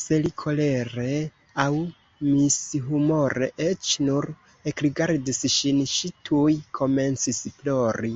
Se 0.00 0.16
li 0.24 0.30
kolere 0.42 1.06
aŭ 1.62 1.72
mishumore 2.26 3.50
eĉ 3.70 3.90
nur 4.10 4.30
ekrigardis 4.74 5.42
ŝin, 5.56 5.84
ŝi 5.96 6.12
tuj 6.30 6.58
komencis 6.82 7.44
plori. 7.60 8.14